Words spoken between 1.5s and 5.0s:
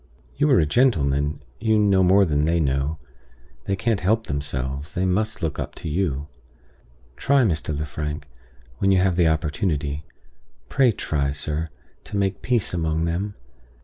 you know more than they know; they can't help themselves;